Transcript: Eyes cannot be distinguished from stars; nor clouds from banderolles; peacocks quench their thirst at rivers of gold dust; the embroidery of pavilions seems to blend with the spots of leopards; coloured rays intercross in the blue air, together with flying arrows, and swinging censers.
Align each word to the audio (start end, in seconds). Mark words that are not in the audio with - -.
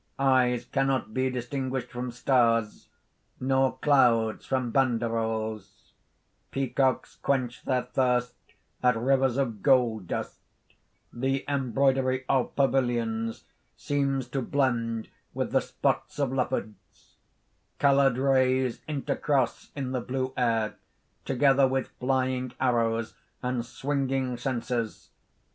Eyes 0.17 0.65
cannot 0.65 1.13
be 1.13 1.29
distinguished 1.29 1.89
from 1.91 2.09
stars; 2.09 2.87
nor 3.39 3.77
clouds 3.83 4.47
from 4.47 4.71
banderolles; 4.71 5.93
peacocks 6.49 7.17
quench 7.17 7.61
their 7.65 7.83
thirst 7.83 8.33
at 8.81 8.95
rivers 8.97 9.37
of 9.37 9.61
gold 9.61 10.07
dust; 10.07 10.39
the 11.13 11.45
embroidery 11.47 12.25
of 12.27 12.55
pavilions 12.55 13.43
seems 13.77 14.27
to 14.27 14.41
blend 14.41 15.07
with 15.35 15.51
the 15.51 15.61
spots 15.61 16.17
of 16.17 16.31
leopards; 16.33 17.17
coloured 17.77 18.17
rays 18.17 18.81
intercross 18.89 19.69
in 19.75 19.91
the 19.91 20.01
blue 20.01 20.33
air, 20.35 20.77
together 21.25 21.67
with 21.67 21.89
flying 21.99 22.51
arrows, 22.59 23.13
and 23.43 23.63
swinging 23.63 24.35
censers. 24.35 25.11